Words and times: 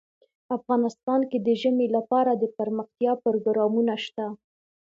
افغانستان 0.57 1.21
کې 1.29 1.37
د 1.41 1.47
ژمی 1.61 1.87
لپاره 1.95 2.31
دپرمختیا 2.43 3.13
پروګرامونه 3.25 3.93
شته. 4.05 4.25